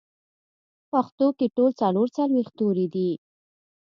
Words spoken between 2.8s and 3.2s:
دي